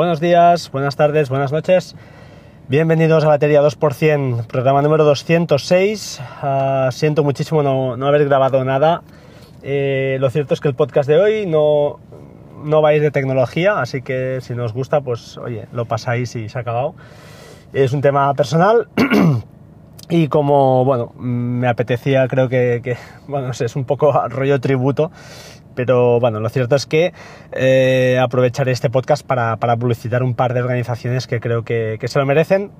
buenos 0.00 0.18
días, 0.18 0.70
buenas 0.72 0.96
tardes, 0.96 1.28
buenas 1.28 1.52
noches. 1.52 1.94
Bienvenidos 2.68 3.22
a 3.24 3.28
Batería 3.28 3.60
2%, 3.60 4.46
programa 4.46 4.80
número 4.80 5.04
206. 5.04 6.22
Ah, 6.40 6.88
siento 6.90 7.22
muchísimo 7.22 7.62
no, 7.62 8.06
haber 8.06 8.24
grabado 8.24 8.64
nada. 8.64 9.02
Eh, 9.62 10.16
lo 10.18 10.30
cierto 10.30 10.54
es 10.54 10.60
que 10.60 10.68
el 10.68 10.74
podcast 10.74 11.06
de 11.06 11.20
hoy 11.20 11.44
no, 11.44 12.00
no 12.64 12.80
va 12.80 12.88
a 12.88 12.94
ir 12.94 13.02
de 13.02 13.10
tecnología, 13.10 13.78
así 13.78 14.00
que 14.00 14.38
si 14.40 14.54
nos 14.54 14.72
gusta, 14.72 15.02
pues 15.02 15.36
oye, 15.36 15.66
lo 15.70 15.84
pasáis 15.84 16.34
y 16.34 16.48
se 16.48 16.56
ha 16.56 16.62
acabado. 16.62 16.94
Es 17.74 17.92
un 17.92 18.00
tema 18.00 18.32
personal. 18.32 18.88
Y 20.10 20.26
como, 20.26 20.84
bueno, 20.84 21.12
me 21.16 21.68
apetecía, 21.68 22.26
creo 22.26 22.48
que, 22.48 22.96
bueno, 23.28 23.52
es 23.52 23.76
un 23.76 23.84
poco 23.84 24.12
rollo 24.28 24.60
tributo, 24.60 25.12
pero 25.76 26.18
bueno, 26.18 26.40
lo 26.40 26.48
cierto 26.48 26.74
es 26.74 26.84
que 26.86 27.12
eh, 27.52 28.18
aprovecharé 28.20 28.72
este 28.72 28.90
podcast 28.90 29.24
para, 29.24 29.56
publicitar 29.56 30.24
un 30.24 30.34
par 30.34 30.52
de 30.52 30.62
organizaciones 30.62 31.28
que 31.28 31.38
creo 31.38 31.62
que, 31.62 31.98
se 32.04 32.18
lo 32.18 32.26
merecen. 32.26 32.72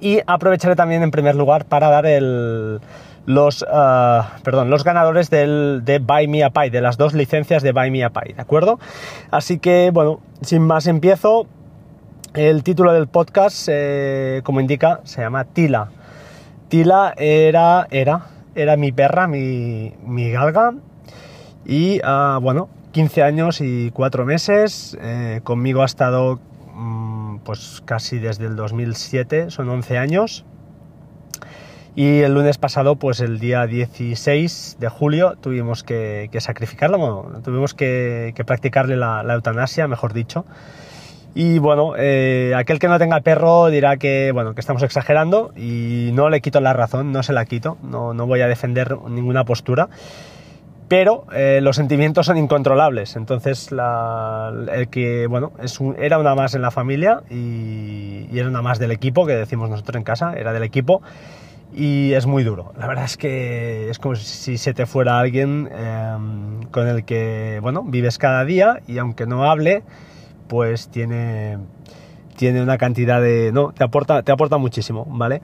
Y 0.00 0.20
aprovecharé 0.28 0.76
también 0.76 1.02
en 1.02 1.10
primer 1.10 1.34
lugar 1.34 1.64
para 1.64 1.90
dar 1.90 2.06
el, 2.06 2.78
los, 3.26 3.66
ah, 3.68 4.36
perdón, 4.44 4.70
los 4.70 4.84
ganadores 4.84 5.28
del, 5.30 5.82
de 5.84 5.98
Buy 5.98 6.28
Me 6.28 6.44
a 6.44 6.50
Pie, 6.50 6.70
de 6.70 6.80
las 6.80 6.98
dos 6.98 7.14
licencias 7.14 7.64
de 7.64 7.72
Buy 7.72 7.90
Me 7.90 8.04
a 8.04 8.10
Pie, 8.10 8.34
¿de 8.34 8.42
acuerdo? 8.42 8.78
Así 9.32 9.58
que, 9.58 9.90
bueno, 9.92 10.20
sin 10.40 10.62
más 10.62 10.86
empiezo. 10.86 11.48
El 12.34 12.62
título 12.62 12.92
del 12.92 13.08
podcast, 13.08 13.68
eh, 13.72 14.42
como 14.44 14.60
indica, 14.60 15.00
se 15.02 15.22
llama 15.22 15.44
Tila. 15.44 15.88
Tila 16.68 17.14
era, 17.16 17.86
era, 17.90 18.26
era 18.54 18.76
mi 18.76 18.92
perra, 18.92 19.26
mi, 19.26 19.94
mi 20.04 20.30
galga, 20.30 20.74
y 21.64 22.00
ah, 22.02 22.38
bueno, 22.40 22.68
15 22.92 23.22
años 23.22 23.60
y 23.60 23.90
4 23.92 24.24
meses. 24.24 24.96
Eh, 25.00 25.40
conmigo 25.44 25.82
ha 25.82 25.86
estado 25.86 26.40
mm, 26.74 27.38
pues 27.44 27.82
casi 27.84 28.18
desde 28.18 28.46
el 28.46 28.56
2007, 28.56 29.50
son 29.50 29.68
11 29.68 29.98
años. 29.98 30.44
Y 31.94 32.20
el 32.20 32.34
lunes 32.34 32.58
pasado, 32.58 32.96
pues 32.96 33.20
el 33.20 33.40
día 33.40 33.66
16 33.66 34.76
de 34.78 34.88
julio, 34.88 35.36
tuvimos 35.40 35.82
que, 35.82 36.30
sacrificarla, 36.38 36.96
tuvimos 37.42 37.74
que, 37.74 38.32
practicarle 38.46 38.96
la, 38.96 39.24
eutanasia, 39.34 39.88
mejor 39.88 40.12
dicho. 40.12 40.44
Y 41.34 41.58
bueno, 41.58 41.94
eh, 41.96 42.52
aquel 42.56 42.78
que 42.78 42.88
no 42.88 42.98
tenga 42.98 43.20
perro 43.20 43.68
dirá 43.68 43.96
que, 43.96 44.32
bueno, 44.32 44.54
que 44.54 44.60
estamos 44.60 44.82
exagerando 44.82 45.52
y 45.56 46.10
no 46.14 46.30
le 46.30 46.40
quito 46.40 46.60
la 46.60 46.72
razón, 46.72 47.12
no 47.12 47.22
se 47.22 47.32
la 47.32 47.44
quito, 47.44 47.76
no, 47.82 48.14
no 48.14 48.26
voy 48.26 48.40
a 48.40 48.48
defender 48.48 48.96
ninguna 49.08 49.44
postura 49.44 49.88
pero 50.88 51.26
eh, 51.34 51.60
los 51.62 51.76
sentimientos 51.76 52.26
son 52.26 52.38
incontrolables. 52.38 53.14
Entonces, 53.16 53.70
el 53.70 54.88
que, 54.88 55.26
bueno, 55.28 55.52
es 55.62 55.78
era 55.98 56.18
una 56.18 56.34
más 56.34 56.54
en 56.54 56.62
la 56.62 56.70
familia 56.70 57.22
y, 57.30 58.26
era 58.36 58.48
una 58.48 58.62
más 58.62 58.78
del 58.78 58.90
equipo, 58.90 59.26
que 59.26 59.34
decimos 59.34 59.68
nosotros 59.68 59.96
en 59.96 60.02
casa, 60.02 60.32
era 60.34 60.52
del 60.52 60.62
equipo 60.62 61.02
y 61.74 62.14
es 62.14 62.26
muy 62.26 62.42
duro. 62.42 62.72
La 62.78 62.86
verdad 62.86 63.04
es 63.04 63.18
que 63.18 63.90
es 63.90 63.98
como 63.98 64.16
si 64.16 64.56
se 64.56 64.72
te 64.72 64.86
fuera 64.86 65.18
alguien 65.18 65.68
em, 65.70 66.62
con 66.70 66.88
el 66.88 67.04
que, 67.04 67.58
bueno, 67.60 67.82
vives 67.82 68.16
cada 68.16 68.44
día 68.44 68.80
y 68.86 68.96
aunque 68.96 69.26
no 69.26 69.44
hable, 69.44 69.82
pues 70.48 70.88
tiene, 70.88 71.58
tiene 72.36 72.62
una 72.62 72.78
cantidad 72.78 73.20
de... 73.20 73.52
no, 73.52 73.72
te 73.72 73.84
aporta, 73.84 74.22
te 74.22 74.32
aporta 74.32 74.58
muchísimo, 74.58 75.06
¿vale? 75.08 75.42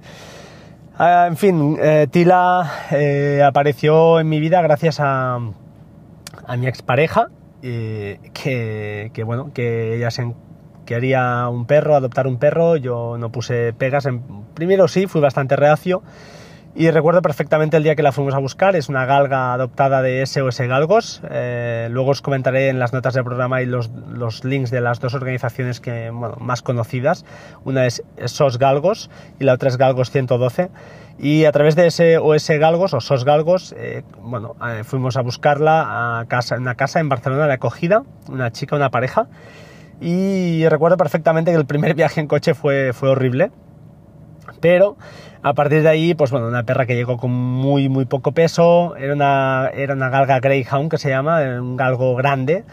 Ah, 0.96 1.27
en 1.28 1.36
fin, 1.36 1.77
eh, 1.80 2.06
Tila 2.11 2.70
eh, 2.92 3.42
apareció 3.44 4.20
en 4.20 4.28
mi 4.28 4.39
vida 4.39 4.62
gracias 4.62 5.01
a, 5.01 5.40
a 6.46 6.56
mi 6.56 6.67
expareja, 6.68 7.28
eh, 7.62 8.20
que, 8.33 9.11
que, 9.12 9.24
bueno, 9.24 9.51
que 9.52 9.96
ella 9.96 10.12
se 10.12 10.33
quería 10.86 11.48
un 11.48 11.67
perro, 11.67 11.96
adoptar 11.96 12.27
un 12.27 12.39
perro, 12.39 12.77
yo 12.77 13.17
no 13.18 13.33
puse 13.33 13.73
pegas, 13.73 14.07
en, 14.07 14.23
primero 14.55 14.86
sí, 14.86 15.07
fui 15.07 15.20
bastante 15.20 15.57
reacio, 15.57 16.02
y 16.77 16.90
recuerdo 16.90 17.23
perfectamente 17.23 17.77
el 17.77 17.85
día 17.85 17.95
que 17.95 18.02
la 18.02 18.11
fuimos 18.11 18.35
a 18.35 18.39
buscar, 18.39 18.74
es 18.74 18.89
una 18.89 19.07
galga 19.07 19.52
adoptada 19.52 20.02
de 20.02 20.27
SOS 20.27 20.58
Galgos. 20.62 21.23
Eh, 21.30 21.86
luego 21.90 22.11
os 22.11 22.20
comentaré 22.20 22.68
en 22.68 22.80
las 22.80 22.92
notas 22.92 23.14
del 23.14 23.23
programa 23.23 23.62
y 23.62 23.67
los, 23.67 23.90
los 24.11 24.45
links 24.45 24.73
de 24.73 24.80
las 24.80 24.98
dos 24.98 25.14
organizaciones 25.14 25.79
que, 25.80 26.11
bueno, 26.11 26.34
más 26.40 26.63
conocidas. 26.63 27.24
Una 27.64 27.86
es 27.86 28.02
SOS 28.24 28.58
Galgos 28.58 29.08
y 29.39 29.45
la 29.45 29.52
otra 29.52 29.68
es 29.68 29.77
Galgos 29.77 30.11
112. 30.11 30.70
Y 31.17 31.45
a 31.45 31.52
través 31.52 31.77
de 31.77 31.89
SOS 31.92 32.48
Galgos 32.58 32.92
o 32.92 33.01
SOS 33.01 33.24
Galgos, 33.24 33.73
eh, 33.79 34.02
bueno, 34.20 34.57
eh, 34.67 34.83
fuimos 34.83 35.17
a 35.17 35.23
buscarla 35.23 36.18
a 36.18 36.24
casa, 36.27 36.57
en 36.57 36.63
una 36.63 36.74
casa 36.74 36.98
en 36.98 37.08
Barcelona 37.08 37.46
de 37.46 37.52
acogida, 37.52 38.02
una 38.29 38.51
chica, 38.51 38.74
una 38.74 38.90
pareja. 38.90 39.29
Y 40.01 40.67
recuerdo 40.68 40.96
perfectamente 40.96 41.52
que 41.52 41.57
el 41.57 41.67
primer 41.67 41.95
viaje 41.95 42.20
en 42.20 42.27
coche 42.27 42.55
fue, 42.55 42.92
fue 42.92 43.11
horrible. 43.11 43.52
Pero 44.64 44.97
a 45.42 45.52
partir 45.52 45.83
de 45.83 45.91
ahí, 45.91 46.14
pues 46.14 46.30
bueno, 46.30 46.48
una 46.48 46.63
perra 46.63 46.86
que 46.86 46.95
llegó 46.95 47.19
con 47.19 47.30
muy, 47.30 47.91
muy 47.91 48.07
poco 48.07 48.33
peso, 48.33 48.97
era 48.97 49.13
una, 49.13 49.69
era 49.75 49.92
una 49.92 50.08
galga 50.08 50.41
Greyhound 50.41 50.91
que 50.91 50.97
se 50.97 51.11
llama, 51.11 51.42
un 51.61 51.77
galgo 51.77 52.17
grande. 52.17 52.64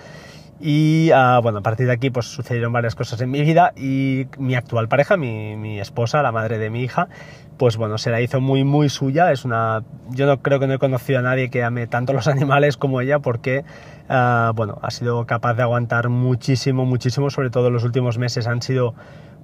Y 0.62 1.12
ah, 1.14 1.42
bueno, 1.44 1.58
a 1.60 1.62
partir 1.62 1.88
de 1.88 1.92
aquí 1.92 2.10
pues 2.10 2.28
sucedieron 2.28 2.72
varias 2.72 2.96
cosas 2.96 3.20
en 3.20 3.30
mi 3.30 3.42
vida 3.42 3.74
y 3.76 4.28
mi 4.38 4.56
actual 4.56 4.88
pareja, 4.88 5.18
mi, 5.18 5.58
mi, 5.58 5.82
esposa, 5.82 6.22
la 6.22 6.32
madre 6.32 6.60
de 6.60 6.70
mi 6.70 6.82
hija, 6.82 7.10
pues 7.58 7.76
bueno, 7.76 7.98
se 7.98 8.10
la 8.10 8.22
hizo 8.22 8.40
muy 8.40 8.64
muy 8.64 8.88
suya. 8.88 9.34
Es 9.34 9.44
una, 9.44 9.84
yo 10.12 10.26
no 10.26 10.42
creo 10.42 10.62
que 10.62 10.68
no 10.68 10.76
he 10.76 10.80
conocido 10.80 11.20
a 11.20 11.24
nadie 11.24 11.50
que 11.50 11.62
ame 11.62 11.88
tanto 11.88 12.14
los 12.14 12.28
animales 12.30 12.78
como 12.78 13.02
ella 13.02 13.20
porque 13.20 13.66
ah, 14.08 14.54
bueno, 14.56 14.80
ha 14.82 14.92
sido 14.92 15.26
capaz 15.26 15.56
de 15.56 15.64
aguantar 15.64 16.08
muchísimo, 16.08 16.86
muchísimo, 16.86 17.30
sobre 17.32 17.50
todo 17.50 17.68
en 17.68 17.74
los 17.74 17.84
últimos 17.84 18.18
meses 18.18 18.48
han 18.48 18.62
sido 18.62 18.96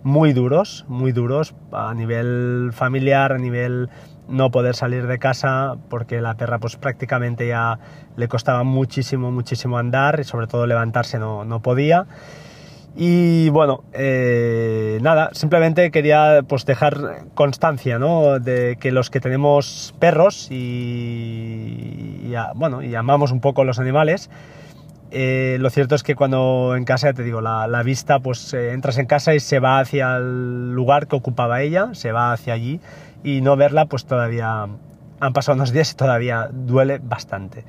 muy 0.03 0.33
duros, 0.33 0.85
muy 0.87 1.11
duros 1.11 1.53
a 1.71 1.93
nivel 1.93 2.71
familiar, 2.73 3.33
a 3.33 3.37
nivel 3.37 3.89
no 4.27 4.51
poder 4.51 4.75
salir 4.75 5.07
de 5.07 5.19
casa 5.19 5.75
porque 5.89 6.21
la 6.21 6.35
perra 6.35 6.59
pues 6.59 6.75
prácticamente 6.75 7.47
ya 7.47 7.79
le 8.15 8.27
costaba 8.27 8.63
muchísimo, 8.63 9.31
muchísimo 9.31 9.77
andar 9.77 10.19
y 10.19 10.23
sobre 10.23 10.47
todo 10.47 10.65
levantarse 10.67 11.19
no, 11.19 11.45
no 11.45 11.61
podía. 11.61 12.05
Y 12.99 13.49
bueno, 13.49 13.83
eh, 13.93 14.97
nada, 15.03 15.29
simplemente 15.33 15.91
quería 15.91 16.41
pues 16.47 16.65
dejar 16.65 17.27
constancia, 17.35 17.99
¿no? 17.99 18.39
De 18.39 18.77
que 18.79 18.91
los 18.91 19.11
que 19.11 19.19
tenemos 19.19 19.93
perros 19.99 20.47
y, 20.49 22.33
bueno, 22.55 22.81
y 22.81 22.95
amamos 22.95 23.31
un 23.31 23.39
poco 23.39 23.63
los 23.63 23.77
animales, 23.77 24.31
eh, 25.11 25.57
lo 25.59 25.69
cierto 25.69 25.95
es 25.95 26.03
que 26.03 26.15
cuando 26.15 26.75
en 26.75 26.83
casa, 26.83 27.13
te 27.13 27.23
digo, 27.23 27.39
la, 27.41 27.81
vista, 27.83 28.19
pues 28.19 28.53
eh, 28.53 28.73
entras 28.73 28.97
en 28.97 29.05
casa 29.05 29.33
y 29.33 29.39
se 29.39 29.59
va 29.59 29.79
hacia 29.79 30.17
el 30.17 30.73
lugar 30.73 31.07
que 31.07 31.15
ocupaba 31.15 31.61
ella, 31.61 31.89
se 31.93 32.11
va 32.11 32.33
hacia 32.33 32.53
allí 32.53 32.81
y 33.23 33.41
no 33.41 33.55
verla, 33.55 33.85
pues 33.85 34.05
todavía 34.05 34.67
han 35.19 35.33
pasado 35.33 35.55
unos 35.55 35.71
días 35.71 35.91
y 35.93 35.95
todavía 35.95 36.49
duele 36.51 36.99
bastante. 37.01 37.63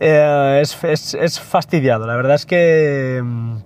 Eh, 0.00 0.60
es, 0.62 1.40
fastidiado, 1.40 2.06
la 2.06 2.16
verdad 2.16 2.34
es 2.34 2.46
que 2.46 3.22
mm, 3.24 3.56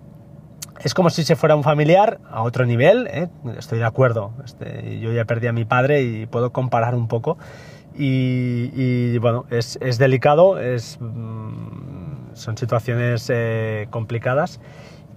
es 0.85 0.95
como 0.95 1.11
si 1.11 1.25
se 1.25 1.37
fuera 1.37 1.57
un 1.57 1.65
familiar 1.65 2.21
a 2.31 2.43
otro 2.43 2.67
nivel, 2.67 3.09
estoy 3.57 3.79
de 3.79 3.85
acuerdo, 3.87 4.33
este, 4.45 5.01
yo 5.01 5.11
ya 5.13 5.25
perdí 5.25 5.47
a 5.47 5.53
mi 5.53 5.65
padre 5.65 6.03
y 6.03 6.27
puedo 6.27 6.53
comparar 6.53 6.95
un 6.95 7.09
poco. 7.09 7.39
Y, 8.03 9.19
bueno, 9.19 9.45
es, 9.51 9.77
es 9.83 9.99
delicado, 9.99 10.59
es 10.59 10.97
mm, 11.01 12.00
son 12.35 12.57
situaciones 12.57 13.31
eh, 13.33 13.87
complicadas, 13.91 14.61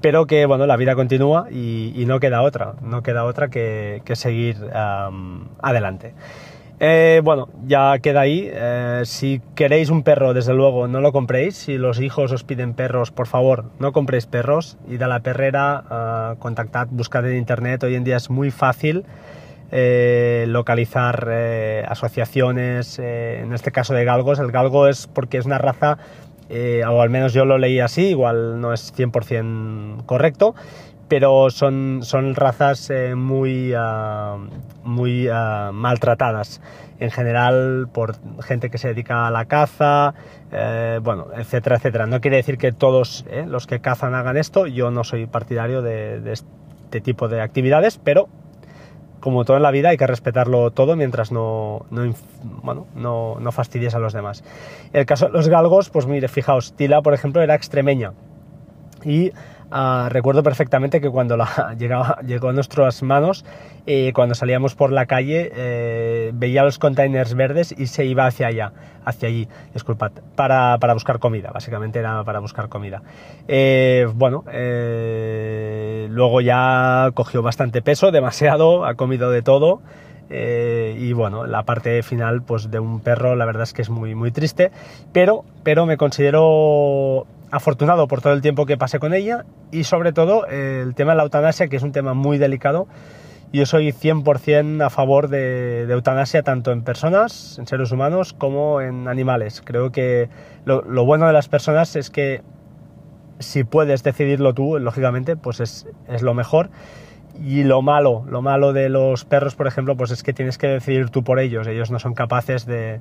pero 0.02 0.28
que 0.28 0.46
bueno, 0.46 0.66
la 0.66 0.76
vida 0.76 0.96
continúa 0.96 1.48
y, 1.50 2.04
no 2.08 2.20
queda 2.20 2.42
otra, 2.42 2.74
no 2.82 3.04
queda 3.04 3.24
otra 3.24 3.50
que, 3.50 4.02
seguir 4.14 4.58
adelante. 5.62 6.14
Eh, 6.80 7.22
bueno, 7.24 7.48
ya 7.66 7.98
queda 8.00 8.22
ahí. 8.22 8.50
Eh, 8.52 9.04
si 9.06 9.42
queréis 9.56 9.90
un 9.90 10.04
perro, 10.04 10.34
desde 10.34 10.54
luego, 10.54 10.90
no 10.90 11.00
lo 11.00 11.14
compréis. 11.14 11.56
Si 11.56 11.78
los 11.78 12.02
hijos 12.02 12.34
os 12.34 12.44
piden 12.44 12.74
perros, 12.74 13.12
por 13.12 13.28
favor, 13.28 13.66
no 13.80 13.94
compréis 13.94 14.26
perros. 14.26 14.78
Id 14.90 15.02
a 15.02 15.08
la 15.08 15.22
perrera, 15.22 16.36
contactad, 16.40 16.88
buscad 16.92 17.26
en 17.30 17.38
internet. 17.38 17.84
Hoy 17.84 17.96
en 17.96 18.04
día 18.04 18.18
es 18.18 18.30
muy 18.30 18.52
fácil 18.52 19.06
localizar 19.72 21.30
asociaciones, 21.88 23.00
en 23.00 23.54
este 23.54 23.72
caso 23.72 23.94
de 23.94 24.04
galgos. 24.04 24.40
El 24.40 24.52
galgo 24.52 24.88
es 24.88 25.08
porque 25.08 25.38
es 25.38 25.46
una 25.46 25.60
raza 25.60 25.98
eh, 26.56 26.84
o 26.86 27.02
al 27.02 27.10
menos 27.10 27.34
yo 27.34 27.46
lo 27.46 27.58
leí 27.58 27.80
así, 27.80 28.10
igual 28.10 28.62
no 28.62 28.74
es 28.74 28.94
100% 28.96 30.06
correcto, 30.06 30.54
pero 31.08 31.50
son, 31.50 32.02
son 32.04 32.36
razas 32.36 32.92
eh, 32.92 33.16
muy, 33.16 33.74
ah, 33.76 34.38
muy 34.84 35.28
ah, 35.32 35.72
maltratadas 35.74 36.62
en 37.00 37.10
general 37.10 37.88
por 37.92 38.16
gente 38.44 38.70
que 38.70 38.78
se 38.78 38.90
dedica 38.90 39.26
a 39.26 39.32
la 39.32 39.46
caza, 39.46 40.14
eh, 40.52 41.00
bueno, 41.02 41.28
etcétera, 41.36 41.78
etcétera. 41.78 42.06
No 42.06 42.22
quiere 42.22 42.38
decir 42.38 42.60
que 42.60 42.72
todos 42.72 43.26
los 43.48 43.66
que 43.66 43.80
cazan 43.80 44.14
hagan 44.14 44.38
esto, 44.38 44.68
yo 44.68 44.92
no 44.92 45.04
soy 45.04 45.26
partidario 45.26 45.82
de 45.82 46.32
este 46.32 47.02
tipo 47.02 47.30
de 47.30 47.42
actividades, 47.42 47.98
pero 47.98 48.30
como 49.24 49.46
todo 49.46 49.56
en 49.56 49.64
la 49.64 49.72
vida, 49.72 49.88
hay 49.88 49.96
que 49.96 50.06
respetarlo 50.06 50.72
todo 50.72 50.98
mientras 50.98 51.32
no, 51.32 51.86
no, 51.92 52.14
bueno, 52.62 52.88
no, 52.94 53.38
no 53.40 53.52
fastidies 53.54 53.96
a 53.96 54.00
los 54.00 54.12
demás. 54.12 54.44
El 54.92 55.06
caso 55.06 55.28
de 55.28 55.32
los 55.32 55.48
galgos, 55.48 55.90
pues 55.90 56.06
mire, 56.08 56.28
fijaos, 56.28 56.74
Tila, 56.74 57.02
por 57.02 57.14
ejemplo, 57.14 57.42
era 57.42 57.56
extremeña. 57.56 58.12
Y 59.06 59.32
Ah, 59.76 60.08
recuerdo 60.12 60.44
perfectamente 60.44 61.02
que 61.02 61.10
cuando 61.10 61.36
la, 61.36 61.74
llegaba, 61.80 62.20
llegó 62.22 62.50
a 62.50 62.54
nuestras 62.54 63.02
manos, 63.02 63.44
eh, 63.88 64.12
cuando 64.14 64.36
salíamos 64.36 64.76
por 64.76 64.92
la 64.92 65.08
calle, 65.08 65.52
eh, 65.56 66.30
veía 66.36 66.62
los 66.64 66.78
containers 66.78 67.34
verdes 67.34 67.74
y 67.76 67.88
se 67.88 68.06
iba 68.06 68.28
hacia 68.28 68.46
allá, 68.46 68.72
hacia 69.04 69.30
allí, 69.30 69.48
disculpad, 69.74 70.12
para, 70.36 70.78
para 70.78 70.94
buscar 70.94 71.18
comida, 71.18 71.50
básicamente 71.52 71.98
era 71.98 72.24
para 72.24 72.38
buscar 72.38 72.70
comida. 72.70 73.02
Eh, 73.48 74.08
bueno, 74.14 74.44
luego 76.08 76.42
ya 76.42 77.10
cogió 77.16 77.42
bastante 77.42 77.82
peso, 77.82 78.12
demasiado, 78.12 78.86
ha 78.86 78.94
comido 78.94 79.32
de 79.32 79.42
todo. 79.42 79.82
y 80.30 81.14
bueno, 81.14 81.48
la 81.48 81.64
parte 81.64 82.04
final 82.04 82.44
pues 82.44 82.70
de 82.70 82.78
un 82.78 83.00
perro 83.00 83.36
la 83.36 83.46
verdad 83.46 83.64
es 83.64 83.74
que 83.74 83.82
es 83.82 83.90
muy, 83.90 84.14
muy 84.14 84.30
triste, 84.30 84.70
pero, 85.14 85.44
pero 85.64 85.88
me 85.88 85.98
considero 85.98 87.26
afortunado 87.54 88.08
por 88.08 88.22
todo 88.22 88.34
el 88.34 88.42
tiempo 88.42 88.66
que 88.66 88.78
pasé 88.78 88.98
con 88.98 89.14
ella 89.14 89.46
y 89.72 89.84
sobre 89.84 90.12
todo 90.12 90.48
el 90.48 90.96
tema 90.96 91.12
de 91.12 91.18
la 91.18 91.24
eutanasia, 91.24 91.68
que 91.68 91.76
es 91.76 91.84
un 91.84 91.92
tema 91.92 92.16
muy 92.16 92.40
delicado. 92.40 92.88
Yo 93.54 93.68
soy 93.68 93.92
100% 93.92 94.84
a 94.84 94.90
favor 94.90 95.28
de, 95.28 95.84
eutanasia 95.84 96.42
tanto 96.42 96.72
en 96.72 96.82
personas, 96.82 97.60
en 97.60 97.68
seres 97.68 97.92
humanos, 97.92 98.34
como 98.34 98.82
en 98.82 99.08
animales. 99.08 99.62
Creo 99.64 99.92
que 99.92 100.30
lo, 100.66 101.06
bueno 101.06 101.28
de 101.28 101.34
las 101.34 101.48
personas 101.48 101.96
es 101.96 102.10
que 102.10 102.42
si 103.38 103.64
puedes 103.64 104.02
decidirlo 104.02 104.56
tú, 104.56 104.80
lógicamente, 104.80 105.36
pues 105.36 105.60
es, 105.60 105.86
lo 106.22 106.34
mejor. 106.34 106.72
Y 107.40 107.64
lo 107.64 107.84
malo, 107.84 108.26
lo 108.28 108.42
malo 108.42 108.74
de 108.74 108.90
los 108.90 109.26
perros, 109.26 109.54
por 109.56 109.68
ejemplo, 109.68 109.96
pues 109.96 110.10
es 110.10 110.24
que 110.24 110.34
tienes 110.34 110.58
que 110.58 110.68
decidir 110.68 111.12
tú 111.12 111.24
por 111.24 111.40
ellos. 111.40 111.68
Ellos 111.68 111.92
no 111.92 112.00
son 112.00 112.16
capaces 112.16 112.66
de, 112.66 113.00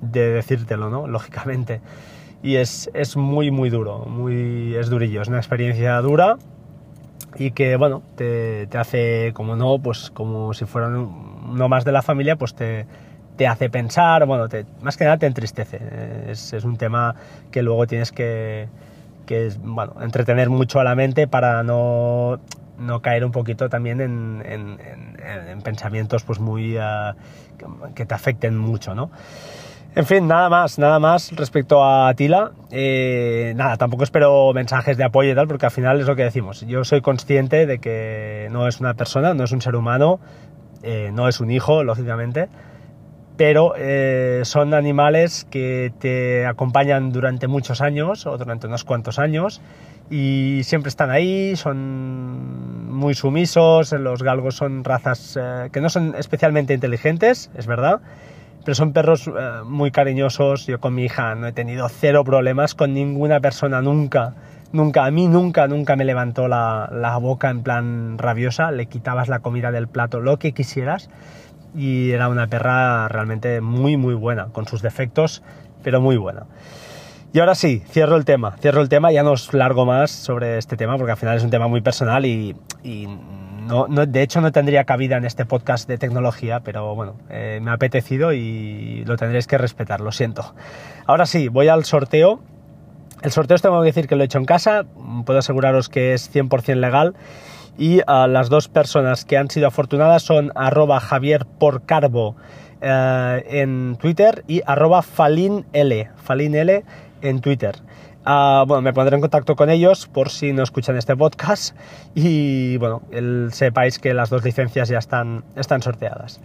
de 0.00 0.30
decírtelo, 0.30 0.88
¿no? 0.88 1.06
Lógicamente 1.06 1.82
y 2.42 2.56
es, 2.56 2.90
es 2.92 3.16
muy, 3.16 3.50
muy 3.50 3.70
duro, 3.70 4.00
muy, 4.06 4.74
es 4.74 4.90
durillo, 4.90 5.22
es 5.22 5.28
una 5.28 5.38
experiencia 5.38 6.00
dura 6.00 6.36
y 7.36 7.52
que, 7.52 7.76
bueno, 7.76 8.02
te, 8.16 8.66
te 8.66 8.78
hace, 8.78 9.32
como 9.34 9.56
no, 9.56 9.78
pues 9.78 10.10
como 10.10 10.52
si 10.52 10.64
fuera 10.64 10.88
uno 10.88 11.68
más 11.68 11.84
de 11.84 11.92
la 11.92 12.02
familia, 12.02 12.36
pues 12.36 12.54
te, 12.54 12.86
te 13.36 13.46
hace 13.46 13.70
pensar, 13.70 14.26
bueno, 14.26 14.48
te, 14.48 14.66
más 14.82 14.96
que 14.96 15.04
nada 15.04 15.18
te 15.18 15.26
entristece. 15.26 15.80
Es, 16.28 16.52
es, 16.52 16.64
un 16.64 16.76
tema 16.76 17.14
que 17.50 17.62
luego 17.62 17.86
tienes 17.86 18.12
que, 18.12 18.68
que 19.26 19.50
bueno, 19.62 19.94
entretener 20.02 20.50
mucho 20.50 20.80
a 20.80 20.84
la 20.84 20.94
mente 20.94 21.26
para 21.26 21.62
no, 21.62 22.40
no 22.78 23.00
caer 23.00 23.24
un 23.24 23.32
poquito 23.32 23.68
también 23.68 24.00
en, 24.00 24.42
en, 24.44 24.78
en, 25.48 25.62
pensamientos 25.62 26.24
pues 26.24 26.38
muy 26.40 26.76
uh, 26.76 27.14
que 27.94 28.04
te 28.04 28.14
afecten 28.14 28.58
mucho, 28.58 28.94
¿no? 28.94 29.10
En 29.94 30.06
fin, 30.06 30.26
nada 30.26 30.48
más, 30.48 30.78
nada 30.78 30.98
más 30.98 31.32
respecto 31.36 31.84
a 31.84 32.14
Tila. 32.14 32.52
Eh, 32.70 33.52
nada, 33.56 33.76
tampoco 33.76 34.04
espero 34.04 34.50
mensajes 34.54 34.96
de 34.96 35.04
apoyo 35.04 35.32
y 35.32 35.34
tal, 35.34 35.46
porque 35.46 35.66
al 35.66 35.72
final 35.72 36.00
es 36.00 36.06
lo 36.06 36.16
que 36.16 36.22
decimos. 36.22 36.66
Yo 36.66 36.82
soy 36.84 37.02
consciente 37.02 37.66
de 37.66 37.78
que 37.78 38.48
no 38.50 38.66
es 38.66 38.80
una 38.80 38.94
persona, 38.94 39.34
no 39.34 39.44
es 39.44 39.52
un 39.52 39.60
ser 39.60 39.76
humano, 39.76 40.18
eh, 40.82 41.10
no 41.12 41.28
es 41.28 41.40
un 41.40 41.50
hijo, 41.50 41.84
lógicamente, 41.84 42.48
pero 43.36 43.74
eh, 43.76 44.40
son 44.44 44.72
animales 44.72 45.46
que 45.50 45.92
te 45.98 46.46
acompañan 46.46 47.12
durante 47.12 47.46
muchos 47.46 47.82
años 47.82 48.24
o 48.24 48.38
durante 48.38 48.68
unos 48.68 48.84
cuantos 48.84 49.18
años 49.18 49.60
y 50.08 50.62
siempre 50.64 50.88
están 50.88 51.10
ahí, 51.10 51.54
son 51.54 52.90
muy 52.90 53.12
sumisos, 53.12 53.92
los 53.92 54.22
galgos 54.22 54.54
son 54.54 54.84
razas 54.84 55.38
que 55.70 55.80
no 55.82 55.90
son 55.90 56.14
especialmente 56.16 56.72
inteligentes, 56.72 57.50
es 57.54 57.66
verdad 57.66 58.00
pero 58.64 58.74
son 58.74 58.92
perros 58.92 59.26
eh, 59.26 59.32
muy 59.64 59.90
cariñosos. 59.90 60.66
Yo 60.66 60.80
con 60.80 60.94
mi 60.94 61.04
hija 61.04 61.34
no 61.34 61.46
he 61.46 61.52
tenido 61.52 61.88
cero 61.88 62.24
problemas 62.24 62.74
con 62.74 62.94
ninguna 62.94 63.40
persona 63.40 63.82
nunca. 63.82 64.34
Nunca, 64.72 65.04
a 65.04 65.10
mí 65.10 65.28
nunca, 65.28 65.68
nunca 65.68 65.96
me 65.96 66.04
levantó 66.06 66.48
la, 66.48 66.88
la, 66.90 67.18
boca 67.18 67.50
en 67.50 67.62
plan 67.62 68.16
rabiosa, 68.16 68.70
le 68.70 68.86
quitabas 68.86 69.28
la 69.28 69.40
comida 69.40 69.70
del 69.70 69.86
plato, 69.86 70.20
lo 70.20 70.38
que 70.38 70.52
quisieras, 70.52 71.10
y 71.76 72.12
era 72.12 72.30
una 72.30 72.46
perra 72.46 73.06
realmente 73.08 73.60
muy, 73.60 73.98
muy 73.98 74.14
buena, 74.14 74.46
con 74.46 74.66
sus 74.66 74.80
defectos, 74.80 75.42
pero 75.82 76.00
muy 76.00 76.16
buena. 76.16 76.46
Y 77.34 77.40
ahora 77.40 77.54
sí, 77.54 77.82
cierro 77.86 78.16
el 78.16 78.24
tema, 78.24 78.56
cierro 78.60 78.80
el 78.82 78.88
tema, 78.88 79.12
ya 79.12 79.22
no 79.22 79.32
os 79.32 79.52
largo 79.54 79.86
más 79.86 80.10
sobre 80.10 80.58
este 80.58 80.76
tema, 80.76 80.96
porque 80.96 81.12
al 81.12 81.18
final 81.18 81.36
es 81.36 81.44
un 81.44 81.50
tema 81.50 81.66
muy 81.66 81.80
personal 81.80 82.24
y, 82.24 82.56
y 82.82 83.08
no, 83.66 83.86
de 84.06 84.22
hecho, 84.22 84.40
no 84.40 84.52
tendría 84.52 84.84
cabida 84.84 85.16
en 85.16 85.24
este 85.24 85.44
podcast 85.44 85.88
de 85.88 85.98
tecnología, 85.98 86.60
pero 86.60 86.94
bueno, 86.94 87.16
eh, 87.30 87.60
me 87.62 87.70
ha 87.70 87.74
apetecido 87.74 88.32
y 88.32 89.04
lo 89.06 89.16
tendréis 89.16 89.46
que 89.46 89.58
respetar, 89.58 90.00
lo 90.00 90.12
siento. 90.12 90.54
Ahora 91.06 91.26
sí, 91.26 91.48
voy 91.48 91.68
al 91.68 91.84
sorteo. 91.84 92.40
El 93.22 93.30
sorteo 93.30 93.54
os 93.54 93.62
tengo 93.62 93.80
que 93.80 93.86
decir 93.86 94.08
que 94.08 94.16
lo 94.16 94.22
he 94.22 94.26
hecho 94.26 94.38
en 94.38 94.44
casa, 94.44 94.84
puedo 95.24 95.38
aseguraros 95.38 95.88
que 95.88 96.12
es 96.12 96.34
100% 96.34 96.76
legal. 96.76 97.14
Y 97.78 98.00
uh, 98.00 98.26
las 98.28 98.48
dos 98.50 98.68
personas 98.68 99.24
que 99.24 99.38
han 99.38 99.48
sido 99.48 99.68
afortunadas 99.68 100.22
son 100.22 100.52
arroba 100.54 101.00
Javier 101.00 101.46
eh, 102.80 103.44
en 103.48 103.96
Twitter 103.96 104.44
y 104.46 104.60
arroba 104.66 105.02
falinl, 105.02 105.64
falinl 106.16 106.84
en 107.22 107.40
Twitter. 107.40 107.76
Ah, 108.24 108.64
bueno, 108.68 108.82
me 108.82 108.92
pondré 108.92 109.16
en 109.16 109.20
contacto 109.20 109.56
con 109.56 109.68
ellos 109.68 110.06
por 110.06 110.30
si 110.30 110.52
no 110.52 110.62
escuchan 110.62 110.96
este 110.96 111.16
podcast 111.16 111.76
y 112.14 112.76
bueno, 112.76 113.02
sepáis 113.50 113.98
que 113.98 114.14
las 114.14 114.30
dos 114.30 114.44
licencias 114.44 114.88
ya 114.88 114.98
están, 114.98 115.42
están 115.56 115.82
sorteadas. 115.82 116.40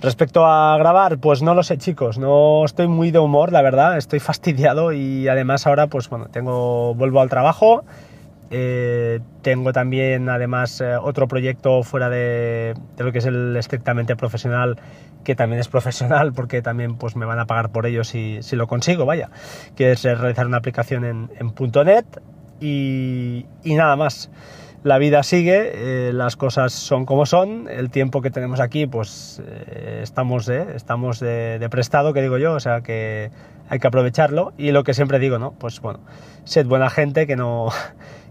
Respecto 0.00 0.44
a 0.44 0.76
grabar, 0.76 1.16
pues 1.16 1.40
no 1.40 1.54
lo 1.54 1.62
sé 1.62 1.78
chicos, 1.78 2.18
no 2.18 2.66
estoy 2.66 2.86
muy 2.86 3.10
de 3.12 3.18
humor, 3.18 3.50
la 3.50 3.62
verdad, 3.62 3.96
estoy 3.96 4.20
fastidiado 4.20 4.92
y 4.92 5.26
además 5.26 5.66
ahora 5.66 5.86
pues 5.86 6.10
bueno, 6.10 6.26
tengo, 6.30 6.94
vuelvo 6.94 7.22
al 7.22 7.30
trabajo, 7.30 7.82
eh, 8.50 9.20
tengo 9.42 9.72
también 9.72 10.28
además 10.28 10.80
eh, 10.80 10.96
otro 10.96 11.26
proyecto 11.28 11.82
fuera 11.82 12.08
de, 12.08 12.74
de, 12.96 13.04
lo 13.04 13.12
que 13.12 13.18
es 13.18 13.26
el 13.26 13.56
estrictamente 13.56 14.14
profesional 14.14 14.78
que 15.26 15.34
también 15.34 15.60
es 15.60 15.66
profesional 15.68 16.32
porque 16.32 16.62
también 16.62 16.96
pues 16.96 17.16
me 17.16 17.26
van 17.26 17.40
a 17.40 17.46
pagar 17.46 17.70
por 17.70 17.84
ello 17.84 18.04
si, 18.04 18.38
si 18.42 18.54
lo 18.54 18.68
consigo, 18.68 19.04
vaya, 19.04 19.28
que 19.74 19.90
es 19.90 20.04
realizar 20.04 20.46
una 20.46 20.58
aplicación 20.58 21.04
en, 21.04 21.30
en 21.38 21.52
.NET 21.84 22.06
y, 22.60 23.44
y, 23.64 23.74
nada 23.74 23.96
más. 23.96 24.30
La 24.84 24.98
vida 24.98 25.24
sigue, 25.24 25.72
eh, 26.08 26.12
las 26.12 26.36
cosas 26.36 26.72
son 26.72 27.06
como 27.06 27.26
son, 27.26 27.66
el 27.68 27.90
tiempo 27.90 28.22
que 28.22 28.30
tenemos 28.30 28.60
aquí 28.60 28.86
pues 28.86 29.42
eh, 29.44 29.98
estamos, 30.02 30.48
eh, 30.48 30.64
estamos 30.76 31.18
de, 31.18 31.58
de, 31.58 31.68
prestado, 31.68 32.12
que 32.12 32.22
digo 32.22 32.38
yo, 32.38 32.52
o 32.52 32.60
sea 32.60 32.82
que 32.82 33.32
hay 33.68 33.78
que 33.80 33.86
aprovecharlo 33.88 34.52
y 34.56 34.70
lo 34.70 34.84
que 34.84 34.94
siempre 34.94 35.18
digo, 35.18 35.40
¿no? 35.40 35.54
Pues 35.58 35.80
bueno, 35.80 35.98
sed 36.44 36.66
buena 36.66 36.88
gente, 36.88 37.26
que 37.26 37.34
no, 37.34 37.70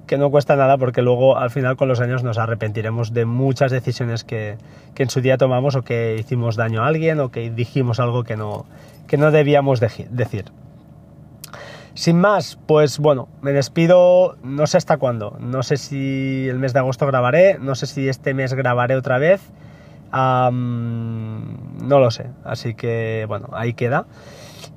que 0.05 0.17
no 0.17 0.29
cuesta 0.31 0.55
nada 0.55 0.77
porque 0.77 1.01
luego 1.01 1.37
al 1.37 1.49
final 1.49 1.77
con 1.77 1.87
los 1.87 1.99
años 1.99 2.23
nos 2.23 2.37
arrepentiremos 2.37 3.13
de 3.13 3.25
muchas 3.25 3.71
decisiones 3.71 4.23
que, 4.23 4.57
que, 4.93 5.03
en 5.03 5.09
su 5.09 5.21
día 5.21 5.37
tomamos 5.37 5.75
o 5.75 5.83
que 5.83 6.15
hicimos 6.19 6.55
daño 6.55 6.83
a 6.83 6.87
alguien 6.87 7.19
o 7.19 7.29
que 7.29 7.49
dijimos 7.49 7.99
algo 7.99 8.23
que 8.23 8.35
no, 8.37 8.65
que 9.07 9.17
no 9.17 9.31
debíamos 9.31 9.79
decir. 9.79 10.45
Sin 11.93 12.19
más, 12.19 12.59
pues 12.65 12.99
bueno, 12.99 13.29
me 13.41 13.53
despido, 13.53 14.35
no 14.43 14.67
sé 14.67 14.77
hasta 14.77 14.97
cuándo, 14.97 15.37
no 15.39 15.63
sé 15.63 15.77
si 15.77 16.45
el 16.49 16.59
mes 16.59 16.73
de 16.73 16.79
agosto 16.79 17.07
grabaré, 17.07 17.57
no 17.59 17.73
sé 17.73 17.87
si 17.87 18.09
este 18.09 18.33
mes 18.33 18.53
grabaré 18.53 18.97
otra 18.97 19.17
vez, 19.17 19.41
no 20.11 21.99
lo 21.99 22.11
sé, 22.11 22.27
así 22.43 22.73
que 22.73 23.25
bueno, 23.29 23.47
ahí 23.53 23.73
queda. 23.73 24.05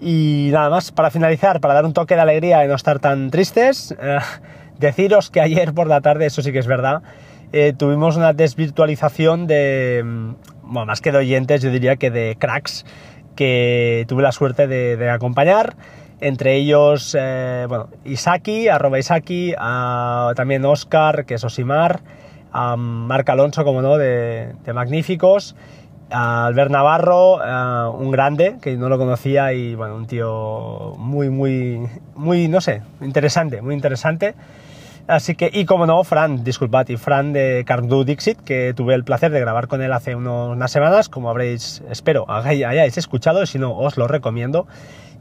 Y 0.00 0.50
nada 0.52 0.70
más, 0.70 0.92
para 0.92 1.10
finalizar, 1.10 1.60
para 1.60 1.74
dar 1.74 1.84
un 1.84 1.92
toque 1.92 2.14
de 2.14 2.20
alegría 2.20 2.64
y 2.64 2.68
no 2.68 2.76
estar 2.76 3.00
tan 3.00 3.30
tristes, 3.30 3.96
eh, 4.00 4.18
Deciros 4.78 5.30
que 5.30 5.40
ayer 5.40 5.74
por 5.74 5.88
la 5.88 6.00
tarde, 6.00 6.26
eso 6.26 6.42
sí 6.42 6.52
que 6.52 6.58
es 6.58 6.66
verdad, 6.66 7.02
eh, 7.52 7.72
tuvimos 7.76 8.16
una 8.16 8.32
desvirtualización 8.32 9.46
de, 9.46 10.02
mm, 10.04 10.34
más 10.62 11.00
que 11.00 11.12
de 11.12 11.18
oyentes, 11.18 11.62
yo 11.62 11.70
diría 11.70 11.96
que 11.96 12.10
de 12.10 12.36
cracks 12.38 12.84
que 13.34 14.04
tuve 14.08 14.22
la 14.22 14.32
suerte 14.32 14.66
de, 14.66 15.10
acompañar. 15.10 15.76
Entre 16.20 16.56
ellos, 16.56 17.16
eh, 17.18 17.66
bueno, 17.68 17.88
Isaki, 18.04 18.68
arroba 18.68 18.98
Isaki, 18.98 19.54
también 20.34 20.64
Oscar, 20.64 21.24
que 21.24 21.34
es 21.34 21.44
Osimar, 21.44 22.00
a 22.52 22.76
Marc 22.76 23.28
Alonso, 23.30 23.64
como 23.64 23.82
no, 23.82 23.96
de 23.98 24.52
Magníficos, 24.74 25.54
Albert 26.10 26.70
Navarro, 26.70 27.38
un 27.92 28.10
grande, 28.10 28.56
que 28.62 28.76
no 28.76 28.88
lo 28.88 28.98
conocía 28.98 29.52
y 29.52 29.74
bueno, 29.74 29.96
un 29.96 30.06
tío 30.06 30.94
muy, 30.96 31.28
muy, 31.28 31.86
muy, 32.14 32.48
no 32.48 32.60
sé, 32.60 32.82
interesante, 33.00 33.60
muy 33.62 33.74
interesante. 33.74 34.34
Así 35.06 35.34
que, 35.34 35.50
y 35.50 35.64
como 35.64 35.86
no, 35.86 36.04
Fran, 36.04 36.44
disculpad, 36.44 36.86
y 36.88 36.98
Fran 36.98 37.32
de 37.32 37.64
Cardu 37.66 38.04
Dixit, 38.04 38.40
que 38.42 38.74
tuve 38.76 38.94
el 38.94 39.04
placer 39.04 39.32
de 39.32 39.40
grabar 39.40 39.66
con 39.66 39.80
él 39.80 39.90
hace 39.94 40.14
unas 40.14 40.70
semanas, 40.70 41.08
como 41.08 41.30
habréis, 41.30 41.82
espero, 41.90 42.26
hayáis 42.28 42.98
escuchado, 42.98 43.46
si 43.46 43.58
no, 43.58 43.74
os 43.74 43.96
lo 43.96 44.06
recomiendo. 44.06 44.66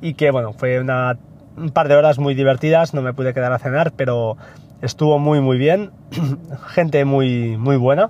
Y 0.01 0.15
que, 0.15 0.29
bueno, 0.31 0.51
fue 0.51 0.81
una, 0.81 1.17
un 1.55 1.69
par 1.69 1.87
de 1.87 1.95
horas 1.95 2.19
muy 2.19 2.33
divertidas, 2.33 2.93
no 2.93 3.01
me 3.01 3.13
pude 3.13 3.33
quedar 3.33 3.53
a 3.53 3.59
cenar, 3.59 3.93
pero 3.95 4.35
estuvo 4.81 5.19
muy, 5.19 5.39
muy 5.39 5.57
bien. 5.57 5.91
Gente 6.67 7.05
muy, 7.05 7.55
muy 7.55 7.77
buena. 7.77 8.09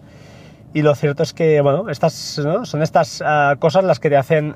Y 0.73 0.81
lo 0.81 0.93
cierto 0.95 1.23
es 1.23 1.33
que, 1.33 1.61
bueno, 1.61 1.89
estas 1.89 2.13
son 2.13 2.81
estas 2.81 3.21
uh, 3.21 3.57
cosas 3.57 3.83
las 3.83 3.99
que 3.99 4.09
te 4.09 4.17
hacen, 4.17 4.53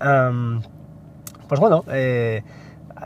pues 1.47 1.59
bueno, 1.59 1.83
eh, 1.89 2.43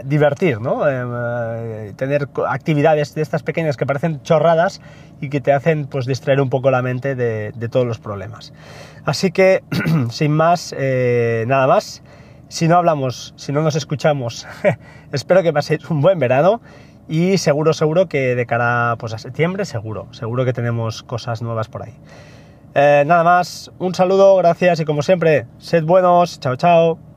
divertir, 0.03 0.59
¿no? 0.59 0.87
Eh, 0.87 1.93
tener 1.95 2.27
actividades 2.47 3.15
de 3.15 3.21
estas 3.21 3.43
pequeñas 3.43 3.77
que 3.77 3.85
parecen 3.85 4.21
chorradas 4.23 4.81
y 5.21 5.29
que 5.29 5.39
te 5.39 5.53
hacen 5.53 5.85
pues 5.85 6.05
distraer 6.05 6.41
un 6.41 6.49
poco 6.49 6.69
la 6.71 6.81
mente 6.81 7.15
de, 7.15 7.53
todos 7.71 7.85
los 7.85 7.99
problemas. 7.99 8.53
Así 9.05 9.31
que, 9.31 9.63
sin 10.09 10.31
más, 10.31 10.75
eh, 10.77 11.45
nada 11.47 11.67
más. 11.67 12.03
Si 12.47 12.67
no 12.67 12.77
hablamos, 12.77 13.33
si 13.37 13.51
no 13.51 13.63
nos 13.63 13.75
escuchamos, 13.75 14.47
espero 15.11 15.41
que 15.41 15.51
paséis 15.51 15.89
un 15.89 16.01
buen 16.01 16.19
verano 16.19 16.61
y 17.07 17.39
seguro, 17.39 17.73
seguro 17.73 18.07
que 18.07 18.35
de 18.35 18.45
cara 18.45 18.95
pues, 18.99 19.13
a 19.13 19.17
septiembre, 19.17 19.65
seguro, 19.65 20.07
seguro 20.11 20.45
que 20.45 20.53
tenemos 20.53 21.01
cosas 21.01 21.41
nuevas 21.41 21.67
por 21.69 21.83
ahí. 21.83 21.93
Eh, 22.77 23.03
nada 23.07 23.23
más, 23.23 23.71
un 23.79 23.95
saludo, 23.95 24.35
gracias 24.35 24.81
y 24.81 24.85
como 24.85 25.01
siempre, 25.01 25.47
sed 25.59 25.85
buenos, 25.85 26.41
chao 26.41 26.57
chao. 26.57 27.14